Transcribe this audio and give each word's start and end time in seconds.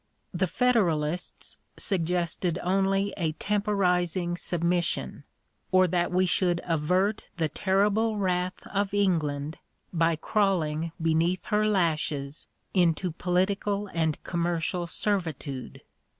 The 0.33 0.47
Federalists 0.47 1.57
suggested 1.77 2.57
only 2.63 3.13
a 3.17 3.33
temporizing 3.33 4.35
submission, 4.35 5.25
or 5.71 5.85
that 5.89 6.11
we 6.11 6.25
should 6.25 6.59
avert 6.63 7.25
the 7.37 7.47
terrible 7.47 8.17
wrath 8.17 8.65
of 8.65 8.95
England 8.95 9.59
by 9.93 10.15
crawling 10.15 10.91
beneath 10.99 11.45
her 11.53 11.67
lashes 11.67 12.47
into 12.73 13.11
political 13.11 13.89
and 13.93 14.17
commercial 14.23 14.87
servitude. 14.87 15.83